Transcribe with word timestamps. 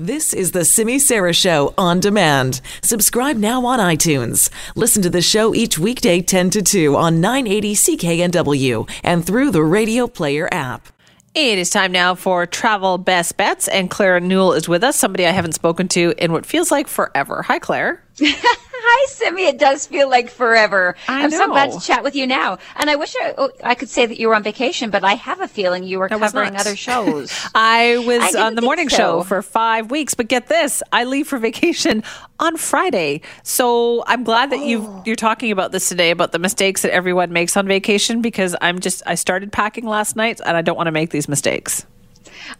This 0.00 0.32
is 0.32 0.52
the 0.52 0.64
Simi 0.64 0.98
Sara 0.98 1.34
Show 1.34 1.74
on 1.76 2.00
demand. 2.00 2.62
Subscribe 2.82 3.36
now 3.36 3.66
on 3.66 3.78
iTunes. 3.78 4.48
Listen 4.74 5.02
to 5.02 5.10
the 5.10 5.20
show 5.20 5.54
each 5.54 5.78
weekday 5.78 6.22
10 6.22 6.48
to 6.48 6.62
2 6.62 6.96
on 6.96 7.20
980 7.20 7.74
CKNW 7.74 8.90
and 9.04 9.26
through 9.26 9.50
the 9.50 9.62
Radio 9.62 10.06
Player 10.06 10.48
app. 10.50 10.88
It 11.34 11.58
is 11.58 11.68
time 11.68 11.92
now 11.92 12.14
for 12.14 12.46
travel 12.46 12.96
best 12.96 13.36
bets, 13.36 13.68
and 13.68 13.90
Claire 13.90 14.20
Newell 14.20 14.54
is 14.54 14.70
with 14.70 14.82
us, 14.82 14.96
somebody 14.96 15.26
I 15.26 15.32
haven't 15.32 15.52
spoken 15.52 15.86
to 15.88 16.14
in 16.16 16.32
what 16.32 16.46
feels 16.46 16.70
like 16.70 16.88
forever. 16.88 17.42
Hi, 17.42 17.58
Claire. 17.58 18.02
Hi, 18.92 19.06
Simi. 19.06 19.44
It 19.46 19.58
does 19.58 19.86
feel 19.86 20.10
like 20.10 20.30
forever. 20.30 20.96
I 21.06 21.20
am 21.22 21.30
so 21.30 21.46
glad 21.46 21.70
to 21.72 21.78
chat 21.80 22.02
with 22.02 22.16
you 22.16 22.26
now. 22.26 22.58
And 22.74 22.90
I 22.90 22.96
wish 22.96 23.14
I, 23.20 23.34
oh, 23.38 23.50
I 23.62 23.76
could 23.76 23.88
say 23.88 24.04
that 24.04 24.18
you 24.18 24.26
were 24.28 24.34
on 24.34 24.42
vacation, 24.42 24.90
but 24.90 25.04
I 25.04 25.14
have 25.14 25.40
a 25.40 25.46
feeling 25.46 25.84
you 25.84 26.00
were 26.00 26.12
I 26.12 26.18
covering 26.18 26.56
other 26.56 26.74
shows. 26.74 27.30
I 27.54 28.02
was 28.04 28.34
I 28.34 28.46
on 28.46 28.56
the 28.56 28.62
morning 28.62 28.88
so. 28.88 28.96
show 28.96 29.22
for 29.22 29.42
five 29.42 29.92
weeks, 29.92 30.14
but 30.14 30.26
get 30.26 30.48
this: 30.48 30.82
I 30.92 31.04
leave 31.04 31.28
for 31.28 31.38
vacation 31.38 32.02
on 32.40 32.56
Friday. 32.56 33.20
So 33.44 34.02
I'm 34.08 34.24
glad 34.24 34.50
that 34.50 34.60
you 34.60 34.80
Oh. 34.82 35.02
you're 35.06 35.14
talking 35.16 35.52
about 35.52 35.70
this 35.72 35.88
today 35.88 36.10
about 36.10 36.32
the 36.32 36.38
mistakes 36.40 36.82
that 36.82 36.92
everyone 36.92 37.32
makes 37.32 37.56
on 37.56 37.66
vacation 37.68 38.22
because 38.22 38.56
I'm 38.60 38.80
just 38.80 39.02
I 39.06 39.14
started 39.14 39.52
packing 39.52 39.86
last 39.86 40.16
night 40.16 40.40
and 40.44 40.56
I 40.56 40.62
don't 40.62 40.76
want 40.76 40.88
to 40.88 40.92
make 40.92 41.10
these 41.10 41.28
mistakes. 41.28 41.86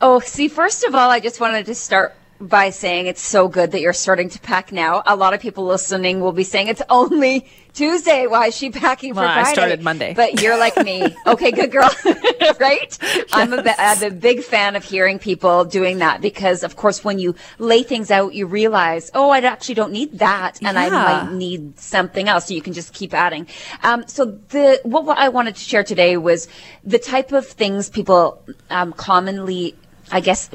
oh, 0.00 0.20
see, 0.20 0.46
first 0.48 0.84
of 0.84 0.94
all, 0.94 1.10
I 1.10 1.18
just 1.18 1.40
wanted 1.40 1.66
to 1.66 1.74
start 1.74 2.14
by 2.40 2.70
saying 2.70 3.06
it's 3.06 3.20
so 3.20 3.48
good 3.48 3.72
that 3.72 3.80
you're 3.80 3.92
starting 3.92 4.30
to 4.30 4.40
pack 4.40 4.72
now. 4.72 5.02
A 5.06 5.14
lot 5.14 5.34
of 5.34 5.40
people 5.40 5.66
listening 5.66 6.20
will 6.20 6.32
be 6.32 6.44
saying 6.44 6.68
it's 6.68 6.82
only 6.88 7.46
Tuesday. 7.74 8.26
Why 8.26 8.46
is 8.46 8.56
she 8.56 8.70
packing 8.70 9.14
for 9.14 9.20
Well, 9.20 9.28
I 9.28 9.52
started 9.52 9.82
Monday. 9.82 10.14
But 10.14 10.40
you're 10.40 10.58
like 10.58 10.76
me. 10.78 11.16
Okay, 11.26 11.52
good 11.52 11.70
girl. 11.70 11.90
right? 12.60 12.98
I'm, 13.32 13.52
a, 13.52 13.62
I'm 13.78 14.02
a 14.02 14.10
big 14.10 14.42
fan 14.42 14.74
of 14.74 14.84
hearing 14.84 15.18
people 15.18 15.64
doing 15.64 15.98
that 15.98 16.20
because, 16.20 16.62
of 16.62 16.76
course, 16.76 17.04
when 17.04 17.18
you 17.18 17.34
lay 17.58 17.82
things 17.82 18.10
out, 18.10 18.34
you 18.34 18.46
realize, 18.46 19.10
oh, 19.14 19.30
I 19.30 19.40
actually 19.40 19.74
don't 19.74 19.92
need 19.92 20.18
that. 20.18 20.58
And 20.62 20.78
I 20.78 20.88
might 20.88 21.32
need 21.32 21.78
something 21.78 22.28
else. 22.28 22.46
So 22.46 22.54
you 22.54 22.62
can 22.62 22.72
just 22.72 22.94
keep 22.94 23.12
adding. 23.12 23.46
Um, 23.82 24.04
so 24.08 24.24
the, 24.24 24.80
what, 24.82 25.04
what 25.04 25.18
I 25.18 25.28
wanted 25.28 25.56
to 25.56 25.60
share 25.60 25.84
today 25.84 26.16
was 26.16 26.48
the 26.84 26.98
type 26.98 27.32
of 27.32 27.46
things 27.46 27.90
people 27.90 28.42
um, 28.70 28.92
commonly 28.92 29.76
I 30.12 30.20
guess 30.20 30.50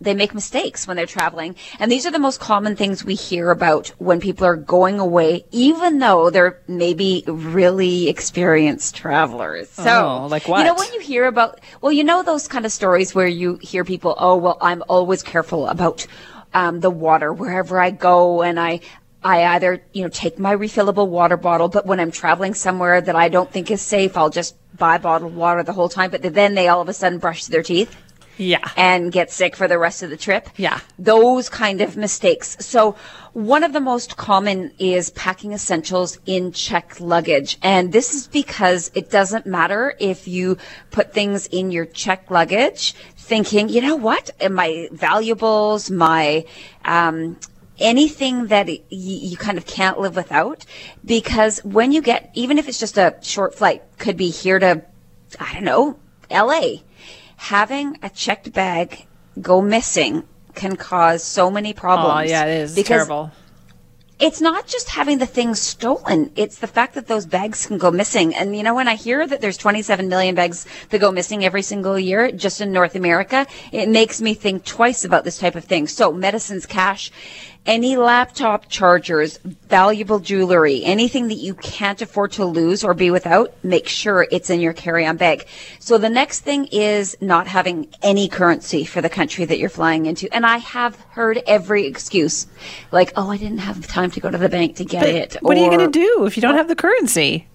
they 0.00 0.14
make 0.14 0.34
mistakes 0.34 0.86
when 0.86 0.96
they're 0.96 1.06
traveling. 1.06 1.56
And 1.78 1.90
these 1.90 2.06
are 2.06 2.10
the 2.10 2.18
most 2.18 2.40
common 2.40 2.76
things 2.76 3.04
we 3.04 3.14
hear 3.14 3.50
about 3.50 3.88
when 3.98 4.20
people 4.20 4.46
are 4.46 4.56
going 4.56 4.98
away, 5.00 5.44
even 5.50 5.98
though 5.98 6.30
they're 6.30 6.60
maybe 6.68 7.24
really 7.26 8.08
experienced 8.08 8.94
travelers. 8.94 9.68
So, 9.70 10.06
Oh, 10.06 10.26
like 10.26 10.46
You 10.46 10.64
know, 10.64 10.74
when 10.74 10.92
you 10.92 11.00
hear 11.00 11.26
about, 11.26 11.60
well, 11.80 11.92
you 11.92 12.04
know, 12.04 12.22
those 12.22 12.46
kind 12.48 12.64
of 12.64 12.72
stories 12.72 13.14
where 13.14 13.26
you 13.26 13.58
hear 13.60 13.84
people, 13.84 14.14
oh, 14.18 14.36
well, 14.36 14.58
I'm 14.60 14.82
always 14.88 15.22
careful 15.22 15.66
about 15.66 16.06
um, 16.54 16.80
the 16.80 16.90
water 16.90 17.32
wherever 17.32 17.80
I 17.80 17.90
go. 17.90 18.42
And 18.42 18.58
I, 18.60 18.80
I 19.22 19.44
either, 19.44 19.82
you 19.92 20.02
know, 20.02 20.08
take 20.08 20.38
my 20.38 20.54
refillable 20.54 21.08
water 21.08 21.36
bottle, 21.36 21.68
but 21.68 21.86
when 21.86 21.98
I'm 21.98 22.12
traveling 22.12 22.54
somewhere 22.54 23.00
that 23.00 23.16
I 23.16 23.28
don't 23.28 23.50
think 23.50 23.70
is 23.70 23.82
safe, 23.82 24.16
I'll 24.16 24.30
just 24.30 24.54
buy 24.78 24.98
bottled 24.98 25.34
water 25.34 25.64
the 25.64 25.72
whole 25.72 25.88
time. 25.88 26.10
But 26.10 26.22
then 26.22 26.54
they 26.54 26.68
all 26.68 26.80
of 26.80 26.88
a 26.88 26.92
sudden 26.92 27.18
brush 27.18 27.46
their 27.46 27.64
teeth 27.64 27.96
Yeah. 28.38 28.70
and 28.76 29.12
get 29.12 29.30
sick 29.30 29.54
for 29.56 29.68
the 29.68 29.78
rest 29.78 30.02
of 30.02 30.10
the 30.10 30.16
trip. 30.16 30.48
Yeah. 30.56 30.80
Those 30.98 31.48
kind 31.50 31.80
of 31.80 31.96
mistakes. 31.96 32.56
So 32.60 32.96
one 33.34 33.62
of 33.64 33.72
the 33.72 33.80
most 33.80 34.16
common 34.16 34.72
is 34.78 35.10
packing 35.10 35.52
essentials 35.52 36.18
in 36.24 36.52
checked 36.52 37.00
luggage. 37.00 37.58
And 37.62 37.92
this 37.92 38.14
is 38.14 38.26
because 38.26 38.90
it 38.94 39.10
doesn't 39.10 39.44
matter 39.44 39.94
if 39.98 40.26
you 40.26 40.56
put 40.90 41.12
things 41.12 41.46
in 41.48 41.70
your 41.70 41.84
checked 41.84 42.30
luggage 42.30 42.94
thinking, 43.16 43.68
you 43.68 43.82
know 43.82 43.96
what? 43.96 44.30
My 44.50 44.88
valuables, 44.92 45.90
my, 45.90 46.46
um, 46.84 47.36
anything 47.78 48.46
that 48.46 48.66
y- 48.66 48.80
you 48.90 49.36
kind 49.36 49.58
of 49.58 49.66
can't 49.66 50.00
live 50.00 50.16
without 50.16 50.64
because 51.04 51.58
when 51.64 51.92
you 51.92 52.02
get 52.02 52.30
even 52.34 52.58
if 52.58 52.68
it's 52.68 52.80
just 52.80 52.98
a 52.98 53.14
short 53.22 53.54
flight 53.54 53.82
could 53.98 54.16
be 54.16 54.30
here 54.30 54.58
to 54.58 54.82
i 55.38 55.52
don't 55.54 55.62
know 55.64 55.96
la 56.28 56.60
having 57.38 57.96
a 58.02 58.10
checked 58.10 58.52
bag 58.52 59.06
go 59.40 59.62
missing 59.62 60.24
can 60.54 60.76
cause 60.76 61.22
so 61.22 61.50
many 61.50 61.72
problems 61.72 62.28
Oh 62.28 62.30
yeah, 62.32 62.44
it 62.46 62.62
is 62.62 62.74
because 62.74 63.06
terrible. 63.06 63.30
it's 64.18 64.40
not 64.40 64.66
just 64.66 64.88
having 64.88 65.18
the 65.18 65.26
things 65.26 65.60
stolen. 65.60 66.32
It's 66.34 66.58
the 66.58 66.66
fact 66.66 66.94
that 66.94 67.06
those 67.06 67.26
bags 67.26 67.66
can 67.66 67.78
go 67.78 67.92
missing. 67.92 68.34
And 68.34 68.56
you 68.56 68.64
know, 68.64 68.74
when 68.74 68.88
I 68.88 68.96
hear 68.96 69.24
that 69.24 69.40
there's 69.40 69.56
27 69.56 70.08
million 70.08 70.34
bags 70.34 70.66
that 70.90 71.00
go 71.00 71.12
missing 71.12 71.44
every 71.44 71.62
single 71.62 71.96
year 71.96 72.32
just 72.32 72.60
in 72.60 72.72
North 72.72 72.96
America, 72.96 73.46
it 73.70 73.88
makes 73.88 74.20
me 74.20 74.34
think 74.34 74.64
twice 74.64 75.04
about 75.04 75.22
this 75.22 75.38
type 75.38 75.54
of 75.54 75.64
thing. 75.64 75.86
So 75.86 76.12
medicines, 76.12 76.66
cash, 76.66 77.12
any 77.68 77.96
laptop 77.98 78.68
chargers, 78.70 79.38
valuable 79.68 80.18
jewelry, 80.18 80.82
anything 80.84 81.28
that 81.28 81.34
you 81.34 81.54
can't 81.54 82.00
afford 82.00 82.32
to 82.32 82.44
lose 82.44 82.82
or 82.82 82.94
be 82.94 83.10
without, 83.10 83.54
make 83.62 83.86
sure 83.86 84.26
it's 84.32 84.48
in 84.48 84.58
your 84.58 84.72
carry-on 84.72 85.18
bag. 85.18 85.46
So 85.78 85.98
the 85.98 86.08
next 86.08 86.40
thing 86.40 86.66
is 86.72 87.14
not 87.20 87.46
having 87.46 87.88
any 88.02 88.26
currency 88.26 88.86
for 88.86 89.02
the 89.02 89.10
country 89.10 89.44
that 89.44 89.58
you're 89.58 89.68
flying 89.68 90.06
into. 90.06 90.34
And 90.34 90.46
I 90.46 90.56
have 90.56 90.96
heard 91.10 91.42
every 91.46 91.86
excuse, 91.86 92.46
like, 92.90 93.12
oh, 93.16 93.30
I 93.30 93.36
didn't 93.36 93.58
have 93.58 93.86
time 93.86 94.10
to 94.12 94.20
go 94.20 94.30
to 94.30 94.38
the 94.38 94.48
bank 94.48 94.76
to 94.76 94.84
get 94.86 95.00
But 95.02 95.10
it. 95.10 95.36
what 95.42 95.58
are 95.58 95.60
you 95.60 95.70
going 95.70 95.92
to 95.92 95.98
do 95.98 96.24
if 96.24 96.36
you 96.36 96.40
don't 96.40 96.56
have 96.56 96.68
the 96.68 96.76
currency? 96.76 97.46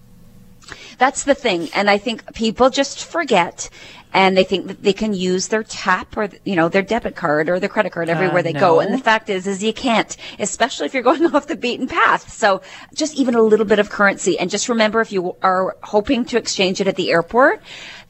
That's 0.98 1.24
the 1.24 1.34
thing. 1.34 1.68
And 1.74 1.90
I 1.90 1.98
think 1.98 2.34
people 2.34 2.70
just 2.70 3.04
forget 3.04 3.70
and 4.14 4.36
they 4.36 4.44
think 4.44 4.68
that 4.68 4.82
they 4.82 4.92
can 4.92 5.12
use 5.12 5.48
their 5.48 5.64
tap 5.64 6.16
or, 6.16 6.28
you 6.44 6.54
know, 6.54 6.68
their 6.68 6.82
debit 6.82 7.16
card 7.16 7.48
or 7.48 7.58
their 7.58 7.68
credit 7.68 7.90
card 7.90 8.08
everywhere 8.08 8.38
Uh, 8.38 8.42
they 8.42 8.52
go. 8.52 8.78
And 8.78 8.94
the 8.94 8.98
fact 8.98 9.28
is, 9.28 9.48
is 9.48 9.62
you 9.62 9.72
can't, 9.72 10.16
especially 10.38 10.86
if 10.86 10.94
you're 10.94 11.02
going 11.02 11.26
off 11.34 11.48
the 11.48 11.56
beaten 11.56 11.88
path. 11.88 12.32
So 12.32 12.62
just 12.94 13.16
even 13.16 13.34
a 13.34 13.42
little 13.42 13.66
bit 13.66 13.80
of 13.80 13.90
currency. 13.90 14.38
And 14.38 14.50
just 14.50 14.68
remember 14.68 15.00
if 15.00 15.10
you 15.10 15.34
are 15.42 15.76
hoping 15.82 16.24
to 16.26 16.38
exchange 16.38 16.80
it 16.80 16.86
at 16.86 16.94
the 16.94 17.10
airport, 17.10 17.60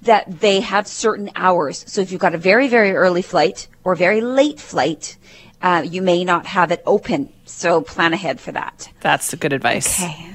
that 0.03 0.41
they 0.41 0.61
have 0.61 0.87
certain 0.87 1.31
hours. 1.37 1.85
So 1.89 2.03
if 2.03 2.13
you've 2.13 2.21
got 2.21 2.35
a 2.35 2.39
very, 2.39 2.69
very 2.69 2.93
early 2.93 3.23
flight 3.23 3.69
or 3.83 3.95
very 3.95 4.21
late 4.21 4.61
flight, 4.61 5.17
uh, 5.63 5.83
you 5.87 6.03
may 6.03 6.23
not 6.23 6.45
have 6.45 6.71
it 6.71 6.83
open. 6.85 7.33
So 7.47 7.81
plan 7.81 8.13
ahead 8.13 8.41
for 8.41 8.53
that. 8.53 8.91
That's 9.01 9.35
good 9.35 9.55
advice. 9.55 10.03
Okay. 10.03 10.35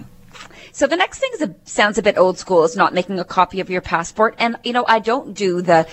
So 0.72 0.88
the 0.88 0.96
next 0.96 1.20
thing 1.20 1.32
a, 1.42 1.68
sounds 1.68 1.98
a 1.98 2.02
bit 2.02 2.18
old 2.18 2.38
school 2.38 2.64
is 2.64 2.76
not 2.76 2.94
making 2.94 3.20
a 3.20 3.24
copy 3.24 3.60
of 3.60 3.70
your 3.70 3.82
passport. 3.82 4.36
And, 4.38 4.58
you 4.64 4.74
know, 4.74 4.86
I 4.88 5.00
don't 5.00 5.34
do 5.34 5.62
the 5.62 5.88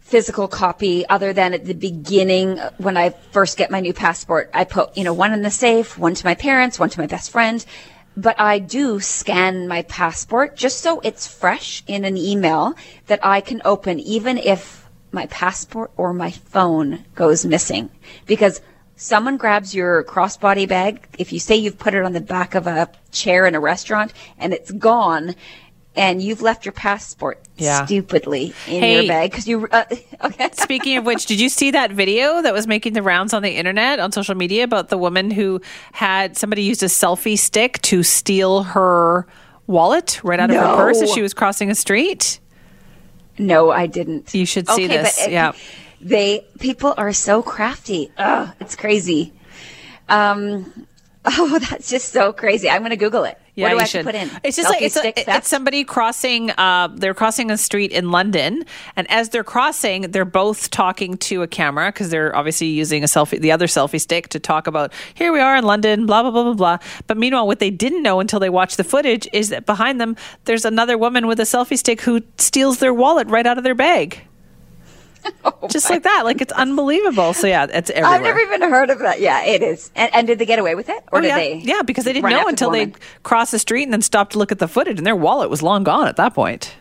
physical 0.00 0.46
copy 0.46 1.04
other 1.08 1.32
than 1.32 1.52
at 1.52 1.64
the 1.64 1.74
beginning 1.74 2.60
uh, 2.60 2.70
when 2.78 2.96
I 2.96 3.10
first 3.32 3.58
get 3.58 3.70
my 3.70 3.80
new 3.80 3.92
passport. 3.92 4.50
I 4.54 4.64
put, 4.64 4.96
you 4.96 5.02
know, 5.02 5.12
one 5.12 5.32
in 5.32 5.42
the 5.42 5.50
safe, 5.50 5.98
one 5.98 6.14
to 6.14 6.24
my 6.24 6.36
parents, 6.36 6.78
one 6.78 6.90
to 6.90 7.00
my 7.00 7.06
best 7.08 7.30
friend. 7.30 7.64
But 8.16 8.40
I 8.40 8.60
do 8.60 9.00
scan 9.00 9.68
my 9.68 9.82
passport 9.82 10.56
just 10.56 10.80
so 10.80 11.00
it's 11.00 11.26
fresh 11.26 11.82
in 11.86 12.04
an 12.04 12.16
email 12.16 12.74
that 13.08 13.20
I 13.22 13.40
can 13.40 13.60
open 13.64 13.98
even 14.00 14.38
if 14.38 14.88
my 15.12 15.26
passport 15.26 15.90
or 15.96 16.12
my 16.12 16.30
phone 16.30 17.04
goes 17.14 17.44
missing. 17.44 17.90
Because 18.26 18.60
someone 18.96 19.36
grabs 19.36 19.74
your 19.74 20.02
crossbody 20.04 20.66
bag, 20.68 21.06
if 21.18 21.32
you 21.32 21.38
say 21.38 21.54
you've 21.56 21.78
put 21.78 21.94
it 21.94 22.02
on 22.02 22.12
the 22.12 22.20
back 22.20 22.54
of 22.54 22.66
a 22.66 22.88
chair 23.12 23.46
in 23.46 23.54
a 23.54 23.60
restaurant 23.60 24.12
and 24.38 24.52
it's 24.52 24.70
gone, 24.72 25.34
and 25.94 26.20
you've 26.22 26.42
left 26.42 26.64
your 26.66 26.72
passport 26.72 27.40
Yeah. 27.56 27.86
stupidly 27.86 28.52
in 28.66 28.80
Hey. 28.80 28.94
your 28.96 29.06
bag 29.06 29.30
because 29.30 29.48
you. 29.48 29.66
Uh, 29.70 29.84
okay. 30.24 30.48
Speaking 30.52 30.98
of 30.98 31.06
which, 31.06 31.24
did 31.26 31.40
you 31.40 31.48
see 31.48 31.70
that 31.70 31.90
video 31.92 32.42
that 32.42 32.52
was 32.52 32.66
making 32.66 32.92
the 32.92 33.02
rounds 33.02 33.32
on 33.32 33.42
the 33.42 33.50
internet 33.56 33.98
on 33.98 34.12
social 34.12 34.34
media 34.34 34.64
about 34.64 34.88
the 34.90 34.98
woman 34.98 35.30
who 35.30 35.60
had 35.92 36.36
somebody 36.36 36.62
used 36.62 36.82
a 36.82 36.86
selfie 36.86 37.38
stick 37.38 37.80
to 37.82 38.02
steal 38.02 38.62
her 38.64 39.26
wallet 39.66 40.20
right 40.22 40.38
out 40.38 40.50
of 40.50 40.56
her 40.56 40.76
purse 40.76 41.00
as 41.02 41.10
she 41.12 41.22
was 41.22 41.32
crossing 41.32 41.70
a 41.70 41.74
street? 41.74 42.40
No, 43.38 43.70
I 43.70 43.86
didn't. 43.86 44.34
You 44.34 44.46
should 44.46 44.68
see 44.68 44.86
this. 44.86 45.26
uh, 45.26 45.30
Yeah. 45.30 45.52
They 46.06 46.46
people 46.60 46.94
are 46.96 47.12
so 47.12 47.42
crafty. 47.42 48.12
Oh, 48.16 48.52
it's 48.60 48.76
crazy. 48.76 49.32
Um. 50.08 50.86
Oh, 51.28 51.58
that's 51.58 51.90
just 51.90 52.12
so 52.12 52.32
crazy. 52.32 52.70
I'm 52.70 52.82
going 52.82 52.90
to 52.90 52.96
Google 52.96 53.24
it. 53.24 53.36
Yeah, 53.56 53.64
what 53.64 53.78
do 53.78 53.80
I 53.80 53.84
should. 53.84 54.04
put 54.04 54.14
in? 54.14 54.30
It's 54.44 54.56
just 54.56 54.70
like 54.70 54.80
it's, 54.80 54.94
a, 54.94 55.00
stick 55.00 55.24
it's 55.26 55.48
somebody 55.48 55.82
crossing. 55.82 56.52
Uh, 56.52 56.88
they're 56.94 57.14
crossing 57.14 57.50
a 57.50 57.56
street 57.56 57.90
in 57.90 58.12
London, 58.12 58.64
and 58.94 59.10
as 59.10 59.30
they're 59.30 59.42
crossing, 59.42 60.02
they're 60.02 60.24
both 60.24 60.70
talking 60.70 61.16
to 61.16 61.42
a 61.42 61.48
camera 61.48 61.88
because 61.88 62.10
they're 62.10 62.36
obviously 62.36 62.68
using 62.68 63.02
a 63.02 63.06
selfie, 63.06 63.40
the 63.40 63.50
other 63.50 63.66
selfie 63.66 64.00
stick, 64.00 64.28
to 64.28 64.38
talk 64.38 64.68
about 64.68 64.92
here 65.14 65.32
we 65.32 65.40
are 65.40 65.56
in 65.56 65.64
London, 65.64 66.06
blah 66.06 66.22
blah 66.22 66.30
blah 66.30 66.44
blah 66.44 66.54
blah. 66.54 66.78
But 67.08 67.16
meanwhile, 67.16 67.48
what 67.48 67.58
they 67.58 67.70
didn't 67.70 68.04
know 68.04 68.20
until 68.20 68.38
they 68.38 68.50
watched 68.50 68.76
the 68.76 68.84
footage 68.84 69.26
is 69.32 69.48
that 69.48 69.66
behind 69.66 70.00
them, 70.00 70.14
there's 70.44 70.64
another 70.64 70.96
woman 70.96 71.26
with 71.26 71.40
a 71.40 71.44
selfie 71.44 71.76
stick 71.76 72.02
who 72.02 72.22
steals 72.38 72.78
their 72.78 72.94
wallet 72.94 73.26
right 73.26 73.46
out 73.46 73.58
of 73.58 73.64
their 73.64 73.74
bag. 73.74 74.22
Just 75.68 75.90
like 75.90 76.02
that, 76.04 76.22
like 76.24 76.40
it's 76.40 76.52
unbelievable. 76.52 77.32
So 77.34 77.46
yeah, 77.46 77.66
it's 77.68 77.90
everywhere. 77.90 78.10
I've 78.12 78.22
never 78.22 78.40
even 78.40 78.62
heard 78.62 78.90
of 78.90 78.98
that. 79.00 79.20
Yeah, 79.20 79.44
it 79.44 79.62
is. 79.62 79.90
And, 79.94 80.14
and 80.14 80.26
did 80.26 80.38
they 80.38 80.46
get 80.46 80.58
away 80.58 80.74
with 80.74 80.88
it, 80.88 81.02
or 81.12 81.18
Oh, 81.18 81.20
did 81.20 81.28
yeah. 81.28 81.36
they? 81.36 81.54
yeah, 81.56 81.82
because 81.82 82.04
they 82.04 82.12
didn't 82.12 82.30
know 82.30 82.36
after 82.36 82.44
the 82.44 82.48
until 82.50 82.70
they 82.70 82.92
crossed 83.22 83.52
the 83.52 83.58
street 83.58 83.84
and 83.84 83.92
then 83.92 84.02
stopped 84.02 84.32
to 84.32 84.38
look 84.38 84.52
at 84.52 84.58
the 84.58 84.68
footage, 84.68 84.98
and 84.98 85.06
their 85.06 85.16
wallet 85.16 85.50
was 85.50 85.62
long 85.62 85.84
gone 85.84 86.08
at 86.08 86.16
that 86.16 86.34
point. 86.34 86.74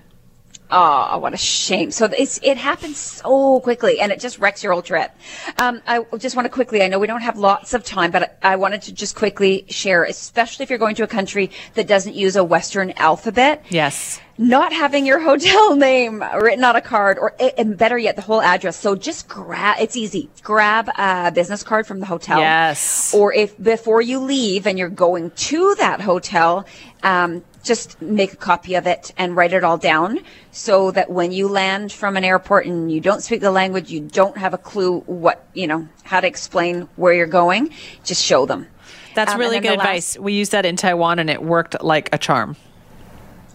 Oh, 0.71 1.19
what 1.19 1.31
a 1.31 1.37
shame. 1.37 1.91
So 1.91 2.05
it's, 2.05 2.39
it 2.41 2.57
happens 2.57 2.97
so 2.97 3.59
quickly 3.59 3.99
and 3.99 4.11
it 4.11 4.19
just 4.19 4.39
wrecks 4.39 4.63
your 4.63 4.73
whole 4.73 4.81
trip. 4.81 5.11
Um, 5.59 5.79
I 5.85 6.03
just 6.17 6.35
want 6.35 6.47
to 6.47 6.49
quickly, 6.49 6.81
I 6.81 6.87
know 6.87 6.97
we 6.97 7.05
don't 7.05 7.21
have 7.21 7.37
lots 7.37 7.75
of 7.75 7.83
time, 7.83 8.09
but 8.09 8.39
I 8.41 8.55
wanted 8.55 8.81
to 8.83 8.91
just 8.91 9.15
quickly 9.15 9.65
share, 9.69 10.03
especially 10.03 10.63
if 10.63 10.71
you're 10.71 10.79
going 10.79 10.95
to 10.95 11.03
a 11.03 11.07
country 11.07 11.51
that 11.75 11.85
doesn't 11.87 12.15
use 12.15 12.35
a 12.35 12.43
Western 12.43 12.91
alphabet. 12.97 13.63
Yes. 13.69 14.19
Not 14.37 14.73
having 14.73 15.05
your 15.05 15.19
hotel 15.29 15.75
name 15.75 16.21
written 16.39 16.63
on 16.63 16.75
a 16.75 16.81
card 16.81 17.17
or, 17.17 17.33
and 17.57 17.77
better 17.77 17.97
yet, 17.97 18.15
the 18.15 18.21
whole 18.21 18.41
address. 18.41 18.75
So 18.77 18.95
just 18.95 19.27
grab, 19.27 19.77
it's 19.79 19.95
easy. 19.95 20.29
Grab 20.43 20.89
a 20.97 21.31
business 21.31 21.63
card 21.63 21.87
from 21.87 21.99
the 21.99 22.05
hotel. 22.05 22.39
Yes. 22.39 23.13
Or 23.13 23.33
if 23.33 23.57
before 23.61 24.01
you 24.01 24.19
leave 24.19 24.67
and 24.67 24.77
you're 24.77 24.89
going 24.89 25.31
to 25.31 25.75
that 25.75 26.01
hotel, 26.01 26.65
um, 27.03 27.43
just 27.63 27.99
make 28.01 28.33
a 28.33 28.35
copy 28.35 28.75
of 28.75 28.85
it 28.85 29.11
and 29.17 29.35
write 29.35 29.51
it 29.53 29.63
all 29.63 29.77
down 29.77 30.19
so 30.51 30.91
that 30.91 31.09
when 31.09 31.31
you 31.31 31.47
land 31.47 31.91
from 31.91 32.15
an 32.17 32.23
airport 32.23 32.65
and 32.67 32.91
you 32.91 32.99
don't 33.01 33.23
speak 33.23 33.41
the 33.41 33.51
language, 33.51 33.89
you 33.89 34.01
don't 34.01 34.37
have 34.37 34.53
a 34.53 34.57
clue 34.57 34.99
what, 35.07 35.47
you 35.53 35.65
know, 35.65 35.87
how 36.03 36.19
to 36.19 36.27
explain 36.27 36.87
where 36.95 37.13
you're 37.13 37.25
going, 37.25 37.71
just 38.03 38.23
show 38.23 38.45
them. 38.45 38.67
That's 39.15 39.33
Um, 39.33 39.39
really 39.39 39.59
good 39.61 39.71
the 39.71 39.77
last- 39.77 39.87
advice. 39.87 40.19
We 40.19 40.33
used 40.33 40.51
that 40.51 40.65
in 40.65 40.75
Taiwan 40.75 41.19
and 41.19 41.29
it 41.29 41.41
worked 41.41 41.81
like 41.81 42.09
a 42.13 42.17
charm. 42.17 42.55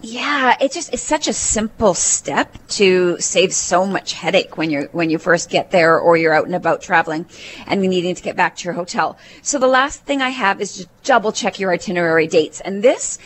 Yeah, 0.03 0.55
it 0.59 0.71
just 0.71 0.91
it's 0.91 1.03
such 1.03 1.27
a 1.27 1.33
simple 1.33 1.93
step 1.93 2.57
to 2.69 3.19
save 3.19 3.53
so 3.53 3.85
much 3.85 4.13
headache 4.13 4.57
when 4.57 4.71
you're 4.71 4.87
when 4.87 5.11
you 5.11 5.19
first 5.19 5.51
get 5.51 5.69
there 5.69 5.99
or 5.99 6.17
you're 6.17 6.33
out 6.33 6.45
and 6.45 6.55
about 6.55 6.81
traveling 6.81 7.27
and 7.67 7.81
needing 7.81 8.15
to 8.15 8.23
get 8.23 8.35
back 8.35 8.55
to 8.57 8.65
your 8.65 8.73
hotel. 8.73 9.19
So 9.43 9.59
the 9.59 9.67
last 9.67 10.03
thing 10.03 10.23
I 10.23 10.29
have 10.29 10.59
is 10.59 10.75
just 10.75 11.03
double 11.03 11.31
check 11.31 11.59
your 11.59 11.71
itinerary 11.71 12.25
dates. 12.25 12.61
And 12.61 12.81
this 12.83 13.19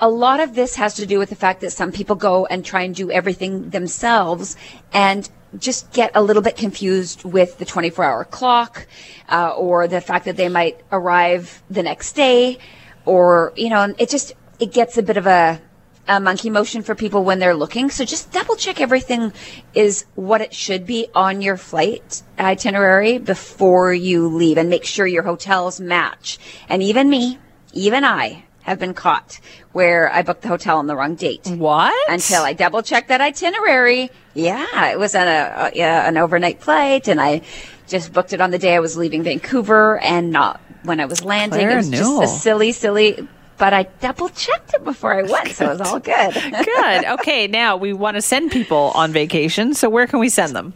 a 0.00 0.10
lot 0.10 0.40
of 0.40 0.54
this 0.54 0.76
has 0.76 0.96
to 0.96 1.06
do 1.06 1.18
with 1.18 1.30
the 1.30 1.34
fact 1.34 1.62
that 1.62 1.70
some 1.70 1.92
people 1.92 2.14
go 2.14 2.44
and 2.44 2.62
try 2.62 2.82
and 2.82 2.94
do 2.94 3.10
everything 3.10 3.70
themselves 3.70 4.54
and 4.92 5.28
just 5.58 5.90
get 5.92 6.10
a 6.14 6.22
little 6.22 6.42
bit 6.42 6.56
confused 6.56 7.24
with 7.24 7.56
the 7.56 7.64
24 7.64 8.04
hour 8.04 8.24
clock 8.24 8.86
uh, 9.30 9.48
or 9.56 9.88
the 9.88 10.02
fact 10.02 10.26
that 10.26 10.36
they 10.36 10.50
might 10.50 10.78
arrive 10.92 11.62
the 11.70 11.82
next 11.82 12.12
day 12.12 12.58
or 13.06 13.54
you 13.56 13.70
know 13.70 13.94
it 13.98 14.10
just 14.10 14.34
it 14.60 14.72
gets 14.72 14.98
a 14.98 15.02
bit 15.02 15.16
of 15.16 15.26
a 15.26 15.60
a 16.08 16.18
monkey 16.18 16.50
motion 16.50 16.82
for 16.82 16.94
people 16.94 17.22
when 17.22 17.38
they're 17.38 17.54
looking. 17.54 17.90
So 17.90 18.04
just 18.04 18.32
double 18.32 18.56
check 18.56 18.80
everything 18.80 19.32
is 19.74 20.06
what 20.14 20.40
it 20.40 20.54
should 20.54 20.86
be 20.86 21.08
on 21.14 21.42
your 21.42 21.56
flight 21.56 22.22
itinerary 22.38 23.18
before 23.18 23.92
you 23.92 24.28
leave 24.28 24.56
and 24.56 24.70
make 24.70 24.84
sure 24.84 25.06
your 25.06 25.22
hotels 25.22 25.80
match. 25.80 26.38
And 26.68 26.82
even 26.82 27.10
me, 27.10 27.38
even 27.74 28.04
I 28.04 28.44
have 28.62 28.78
been 28.78 28.94
caught 28.94 29.38
where 29.72 30.10
I 30.12 30.22
booked 30.22 30.42
the 30.42 30.48
hotel 30.48 30.78
on 30.78 30.86
the 30.86 30.96
wrong 30.96 31.14
date. 31.14 31.46
What? 31.46 32.10
Until 32.10 32.42
I 32.42 32.54
double 32.54 32.82
checked 32.82 33.08
that 33.08 33.20
itinerary. 33.20 34.10
Yeah, 34.34 34.90
it 34.90 34.98
was 34.98 35.14
on 35.14 35.26
a, 35.26 35.30
uh, 35.30 35.70
an 35.74 36.16
overnight 36.16 36.62
flight 36.62 37.08
and 37.08 37.20
I 37.20 37.42
just 37.86 38.12
booked 38.12 38.32
it 38.32 38.40
on 38.40 38.50
the 38.50 38.58
day 38.58 38.74
I 38.74 38.80
was 38.80 38.96
leaving 38.96 39.22
Vancouver 39.22 39.98
and 40.00 40.30
not 40.30 40.60
when 40.84 41.00
I 41.00 41.06
was 41.06 41.24
landing. 41.24 41.58
Claire 41.58 41.70
it 41.70 41.76
was 41.76 41.90
Newell. 41.90 42.20
just 42.20 42.36
a 42.36 42.38
silly, 42.40 42.72
silly, 42.72 43.28
but 43.58 43.74
I 43.74 43.82
double 44.00 44.28
checked 44.30 44.74
it 44.74 44.84
before 44.84 45.14
I 45.14 45.22
went, 45.22 45.48
so 45.48 45.66
it 45.66 45.78
was 45.78 45.80
all 45.80 45.98
good. 45.98 46.32
Good. 46.64 47.04
Okay, 47.04 47.46
now 47.46 47.76
we 47.76 47.92
want 47.92 48.14
to 48.14 48.22
send 48.22 48.52
people 48.52 48.92
on 48.94 49.12
vacation. 49.12 49.74
So 49.74 49.88
where 49.88 50.06
can 50.06 50.20
we 50.20 50.28
send 50.28 50.54
them? 50.54 50.74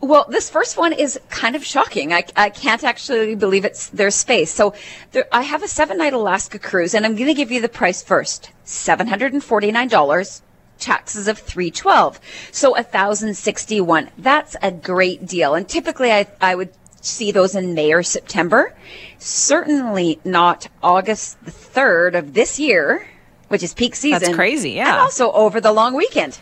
Well, 0.00 0.26
this 0.28 0.50
first 0.50 0.76
one 0.76 0.92
is 0.92 1.18
kind 1.30 1.56
of 1.56 1.64
shocking. 1.64 2.12
I, 2.12 2.24
I 2.36 2.50
can't 2.50 2.84
actually 2.84 3.34
believe 3.36 3.64
it's 3.64 3.88
their 3.88 4.10
space. 4.10 4.52
So 4.52 4.74
there, 5.12 5.24
I 5.32 5.42
have 5.42 5.62
a 5.62 5.68
seven 5.68 5.96
night 5.96 6.12
Alaska 6.12 6.58
cruise 6.58 6.92
and 6.92 7.06
I'm 7.06 7.14
going 7.16 7.28
to 7.28 7.34
give 7.34 7.50
you 7.50 7.62
the 7.62 7.70
price 7.70 8.02
first. 8.02 8.50
$749, 8.66 10.42
taxes 10.78 11.26
of 11.26 11.38
312. 11.38 12.20
So 12.52 12.72
1061. 12.72 14.10
That's 14.18 14.56
a 14.60 14.70
great 14.70 15.24
deal. 15.26 15.54
And 15.54 15.66
typically 15.66 16.12
I, 16.12 16.26
I 16.38 16.54
would 16.54 16.70
see 17.06 17.32
those 17.32 17.54
in 17.54 17.74
May 17.74 17.92
or 17.92 18.02
September. 18.02 18.74
Certainly 19.18 20.20
not 20.24 20.68
August 20.82 21.42
the 21.44 21.50
3rd 21.50 22.18
of 22.18 22.34
this 22.34 22.58
year, 22.58 23.06
which 23.48 23.62
is 23.62 23.74
peak 23.74 23.94
season. 23.94 24.20
That's 24.20 24.34
crazy, 24.34 24.72
yeah. 24.72 24.92
And 24.92 25.00
also 25.00 25.32
over 25.32 25.60
the 25.60 25.72
long 25.72 25.94
weekend. 25.94 26.38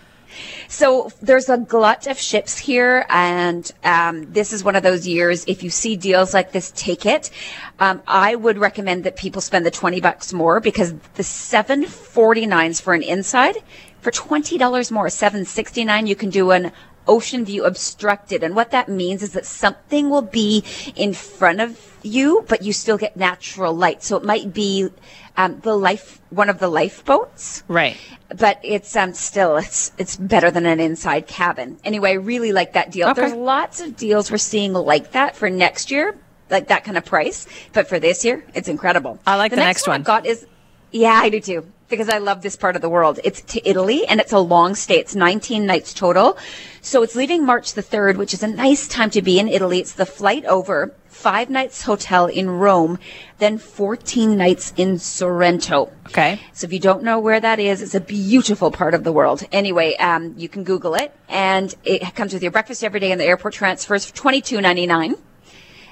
So 0.68 1.10
there's 1.20 1.48
a 1.48 1.58
glut 1.58 2.06
of 2.06 2.18
ships 2.18 2.56
here, 2.58 3.04
and 3.10 3.70
um, 3.84 4.32
this 4.32 4.52
is 4.52 4.64
one 4.64 4.76
of 4.76 4.82
those 4.82 5.06
years. 5.06 5.44
If 5.46 5.62
you 5.62 5.70
see 5.70 5.96
deals 5.96 6.32
like 6.32 6.52
this, 6.52 6.72
take 6.74 7.04
it. 7.04 7.30
Um, 7.78 8.02
I 8.06 8.34
would 8.34 8.58
recommend 8.58 9.04
that 9.04 9.16
people 9.16 9.42
spend 9.42 9.66
the 9.66 9.70
twenty 9.70 10.00
bucks 10.00 10.32
more 10.32 10.60
because 10.60 10.94
the 11.14 11.22
seven 11.22 11.84
forty 11.84 12.46
nines 12.46 12.80
for 12.80 12.94
an 12.94 13.02
inside 13.02 13.56
for 14.00 14.10
twenty 14.10 14.56
dollars 14.56 14.90
more, 14.90 15.10
seven 15.10 15.44
sixty 15.44 15.84
nine. 15.84 16.06
You 16.06 16.16
can 16.16 16.30
do 16.30 16.50
an 16.50 16.72
ocean 17.06 17.44
view 17.44 17.64
obstructed, 17.64 18.42
and 18.42 18.54
what 18.54 18.70
that 18.70 18.88
means 18.88 19.22
is 19.22 19.32
that 19.32 19.46
something 19.46 20.10
will 20.10 20.22
be 20.22 20.64
in 20.96 21.12
front 21.14 21.60
of 21.60 21.96
you, 22.02 22.44
but 22.48 22.62
you 22.62 22.72
still 22.72 22.98
get 22.98 23.16
natural 23.16 23.74
light. 23.74 24.02
So 24.02 24.16
it 24.16 24.24
might 24.24 24.52
be 24.52 24.88
um, 25.36 25.60
the 25.60 25.76
life, 25.76 26.20
one 26.30 26.48
of 26.48 26.58
the 26.58 26.68
lifeboats 26.68 27.62
Right. 27.68 27.96
but 28.36 28.58
it's 28.62 28.94
um 28.96 29.14
still 29.14 29.56
it's 29.56 29.92
it's 29.98 30.16
better 30.16 30.50
than 30.50 30.66
an 30.66 30.80
inside 30.80 31.26
cabin. 31.26 31.78
Anyway, 31.84 32.10
I 32.10 32.14
really 32.14 32.52
like 32.52 32.72
that 32.74 32.90
deal. 32.90 33.08
Okay. 33.08 33.20
There's 33.20 33.32
lots 33.34 33.80
of 33.80 33.96
deals 33.96 34.30
we're 34.30 34.38
seeing 34.38 34.72
like 34.72 35.12
that 35.12 35.34
for 35.36 35.48
next 35.48 35.90
year, 35.90 36.16
like 36.50 36.68
that 36.68 36.84
kind 36.84 36.98
of 36.98 37.04
price. 37.04 37.46
But 37.72 37.88
for 37.88 37.98
this 37.98 38.24
year, 38.24 38.44
it's 38.54 38.68
incredible. 38.68 39.18
I 39.26 39.36
like 39.36 39.50
the 39.50 39.56
next 39.56 39.86
one. 39.88 40.00
I've 40.00 40.06
got 40.06 40.26
is 40.26 40.46
yeah, 40.90 41.20
I 41.22 41.30
do 41.30 41.40
too. 41.40 41.66
Because 41.92 42.08
I 42.08 42.16
love 42.16 42.40
this 42.40 42.56
part 42.56 42.74
of 42.74 42.80
the 42.80 42.88
world. 42.88 43.20
It's 43.22 43.42
to 43.42 43.68
Italy 43.68 44.06
and 44.06 44.18
it's 44.18 44.32
a 44.32 44.38
long 44.38 44.74
stay. 44.74 44.98
It's 44.98 45.14
19 45.14 45.66
nights 45.66 45.92
total. 45.92 46.38
So 46.80 47.02
it's 47.02 47.14
leaving 47.14 47.44
March 47.44 47.74
the 47.74 47.82
3rd, 47.82 48.16
which 48.16 48.32
is 48.32 48.42
a 48.42 48.48
nice 48.48 48.88
time 48.88 49.10
to 49.10 49.20
be 49.20 49.38
in 49.38 49.46
Italy. 49.46 49.78
It's 49.78 49.92
the 49.92 50.06
flight 50.06 50.46
over, 50.46 50.94
five 51.08 51.50
nights 51.50 51.82
hotel 51.82 52.28
in 52.28 52.48
Rome, 52.48 52.98
then 53.40 53.58
14 53.58 54.38
nights 54.38 54.72
in 54.78 54.98
Sorrento. 54.98 55.92
Okay. 56.06 56.40
So 56.54 56.64
if 56.64 56.72
you 56.72 56.80
don't 56.80 57.02
know 57.02 57.20
where 57.20 57.38
that 57.38 57.60
is, 57.60 57.82
it's 57.82 57.94
a 57.94 58.00
beautiful 58.00 58.70
part 58.70 58.94
of 58.94 59.04
the 59.04 59.12
world. 59.12 59.46
Anyway, 59.52 59.94
um, 59.96 60.32
you 60.38 60.48
can 60.48 60.64
Google 60.64 60.94
it, 60.94 61.14
and 61.28 61.74
it 61.84 62.14
comes 62.14 62.32
with 62.32 62.42
your 62.42 62.52
breakfast 62.52 62.82
every 62.82 63.00
day 63.00 63.12
and 63.12 63.20
the 63.20 63.26
airport 63.26 63.52
transfers 63.52 64.06
for 64.06 64.16
twenty 64.16 64.40
two 64.40 64.62
ninety 64.62 64.86
nine, 64.86 65.14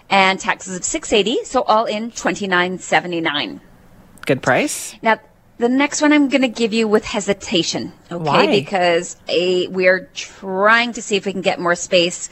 and 0.09 0.41
taxes 0.41 0.75
of 0.77 0.83
six 0.83 1.13
eighty. 1.13 1.45
So 1.45 1.61
all 1.61 1.85
in 1.85 2.11
twenty 2.11 2.47
nine 2.47 2.79
seventy 2.79 3.21
nine. 3.21 3.61
Good 4.25 4.43
price. 4.43 4.95
Now, 5.03 5.21
the 5.61 5.69
next 5.69 6.01
one 6.01 6.13
I'm 6.13 6.29
going 6.29 6.41
to 6.41 6.49
give 6.49 6.73
you 6.73 6.89
with 6.89 7.05
hesitation, 7.05 7.93
okay? 8.11 8.25
Why? 8.25 8.47
Because 8.47 9.17
a, 9.29 9.69
we're 9.69 10.09
trying 10.15 10.95
to 10.95 11.03
see 11.03 11.17
if 11.17 11.27
we 11.27 11.33
can 11.33 11.43
get 11.43 11.61
more 11.61 11.75
space. 11.75 12.31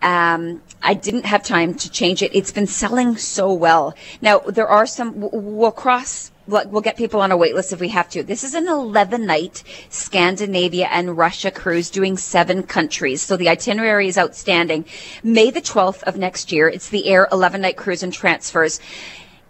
Um, 0.00 0.62
I 0.80 0.94
didn't 0.94 1.26
have 1.26 1.42
time 1.42 1.74
to 1.74 1.90
change 1.90 2.22
it. 2.22 2.32
It's 2.32 2.52
been 2.52 2.68
selling 2.68 3.16
so 3.16 3.52
well. 3.52 3.94
Now, 4.22 4.38
there 4.38 4.68
are 4.68 4.86
some, 4.86 5.12
we'll 5.16 5.72
cross, 5.72 6.30
we'll 6.46 6.68
we'll 6.68 6.82
get 6.82 6.96
people 6.96 7.20
on 7.20 7.32
a 7.32 7.36
wait 7.36 7.56
list 7.56 7.72
if 7.72 7.80
we 7.80 7.88
have 7.88 8.08
to. 8.10 8.22
This 8.22 8.44
is 8.44 8.54
an 8.54 8.68
11 8.68 9.26
night 9.26 9.64
Scandinavia 9.88 10.86
and 10.86 11.18
Russia 11.18 11.50
cruise 11.50 11.90
doing 11.90 12.16
seven 12.16 12.62
countries. 12.62 13.22
So 13.22 13.36
the 13.36 13.48
itinerary 13.48 14.06
is 14.06 14.16
outstanding. 14.16 14.84
May 15.24 15.50
the 15.50 15.60
12th 15.60 16.04
of 16.04 16.16
next 16.16 16.52
year, 16.52 16.68
it's 16.68 16.90
the 16.90 17.08
Air 17.08 17.26
11 17.32 17.60
night 17.60 17.76
cruise 17.76 18.04
and 18.04 18.12
transfers 18.12 18.78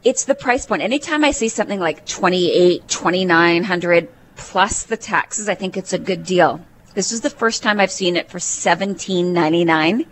it's 0.05 0.25
the 0.25 0.35
price 0.35 0.67
point. 0.67 0.83
Anytime 0.83 1.25
I 1.25 1.31
see 1.31 1.49
something 1.49 1.81
like 1.81 2.07
28, 2.07 2.89
2900 2.89 4.09
plus 4.37 4.85
the 4.85 4.97
taxes, 4.97 5.49
I 5.49 5.55
think 5.55 5.77
it's 5.77 5.93
a 5.93 5.99
good 5.99 6.25
deal. 6.25 6.61
This 6.95 7.13
is 7.13 7.21
the 7.21 7.31
first 7.31 7.63
time 7.63 7.81
I've 7.81 7.91
seen 7.91 8.17
it 8.17 8.31
for 8.31 8.39
17.99, 8.39 10.07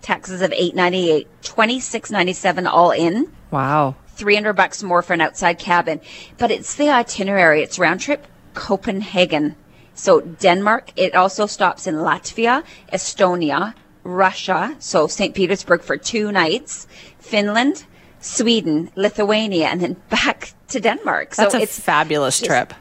taxes 0.00 0.42
of 0.42 0.50
8.98, 0.50 1.26
26.97 1.42 2.66
all 2.66 2.90
in. 2.90 3.32
Wow. 3.50 3.96
300 4.14 4.52
bucks 4.52 4.82
more 4.82 5.02
for 5.02 5.12
an 5.14 5.20
outside 5.20 5.58
cabin. 5.58 6.00
But 6.38 6.50
it's 6.50 6.74
the 6.74 6.90
itinerary. 6.90 7.62
It's 7.62 7.78
round 7.78 8.00
trip 8.00 8.26
Copenhagen. 8.54 9.56
So 9.94 10.20
Denmark, 10.20 10.92
it 10.96 11.14
also 11.14 11.46
stops 11.46 11.86
in 11.86 11.96
Latvia, 11.96 12.64
Estonia, 12.92 13.74
Russia, 14.04 14.76
so 14.78 15.06
St. 15.06 15.34
Petersburg 15.34 15.82
for 15.82 15.96
two 15.96 16.32
nights, 16.32 16.86
Finland, 17.18 17.84
Sweden, 18.22 18.90
Lithuania, 18.96 19.66
and 19.66 19.80
then 19.80 19.96
back 20.08 20.54
to 20.68 20.80
Denmark. 20.80 21.34
That's 21.36 21.52
so 21.52 21.58
a 21.58 21.62
it's 21.62 21.78
fabulous 21.78 22.38
just- 22.38 22.48
trip. 22.50 22.72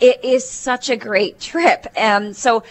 it 0.00 0.24
is 0.24 0.48
such 0.48 0.88
a 0.88 0.96
great 0.96 1.38
trip. 1.40 1.86
Um, 1.96 2.32
so, 2.32 2.62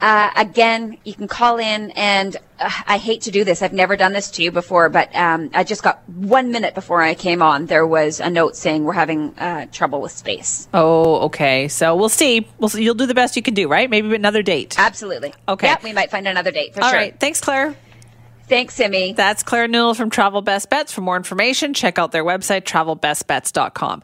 uh, 0.00 0.30
again, 0.36 0.96
you 1.04 1.12
can 1.12 1.26
call 1.28 1.58
in 1.58 1.90
and 1.90 2.36
uh, 2.60 2.70
I 2.86 2.96
hate 2.96 3.22
to 3.22 3.30
do 3.32 3.42
this. 3.44 3.60
I've 3.60 3.72
never 3.74 3.96
done 3.96 4.12
this 4.14 4.30
to 4.30 4.42
you 4.42 4.50
before, 4.52 4.88
but, 4.88 5.14
um, 5.14 5.50
I 5.52 5.64
just 5.64 5.82
got 5.82 6.00
one 6.08 6.52
minute 6.52 6.74
before 6.74 7.02
I 7.02 7.14
came 7.14 7.42
on. 7.42 7.66
There 7.66 7.84
was 7.86 8.20
a 8.20 8.30
note 8.30 8.54
saying 8.56 8.84
we're 8.84 8.92
having, 8.94 9.34
uh, 9.38 9.66
trouble 9.72 10.00
with 10.00 10.12
space. 10.12 10.68
Oh, 10.72 11.16
okay. 11.26 11.66
So 11.68 11.96
we'll 11.96 12.08
see. 12.08 12.46
We'll 12.58 12.68
see. 12.70 12.84
You'll 12.84 12.94
do 12.94 13.06
the 13.06 13.14
best 13.14 13.34
you 13.36 13.42
can 13.42 13.54
do, 13.54 13.66
right? 13.68 13.90
Maybe 13.90 14.14
another 14.14 14.42
date. 14.42 14.76
Absolutely. 14.78 15.34
Okay. 15.48 15.66
Yeah, 15.66 15.76
we 15.82 15.92
might 15.92 16.10
find 16.10 16.26
another 16.28 16.52
date 16.52 16.74
for 16.74 16.82
All 16.84 16.90
sure. 16.90 16.98
right. 16.98 17.18
Thanks, 17.18 17.40
Claire. 17.40 17.74
Thanks, 18.50 18.74
Simi. 18.74 19.12
That's 19.12 19.44
Claire 19.44 19.68
Newell 19.68 19.94
from 19.94 20.10
Travel 20.10 20.42
Best 20.42 20.70
Bets. 20.70 20.92
For 20.92 21.02
more 21.02 21.16
information, 21.16 21.72
check 21.72 22.00
out 22.00 22.10
their 22.10 22.24
website, 22.24 22.62
travelbestbets.com. 22.62 24.02